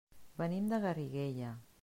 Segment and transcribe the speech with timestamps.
[0.41, 1.55] Venim de Garriguella.